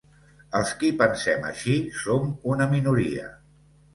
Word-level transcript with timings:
Els 0.59 0.71
qui 0.79 0.89
pensem 1.01 1.45
així 1.51 1.75
som 1.99 2.33
una 2.55 2.69
minoria. 2.75 3.29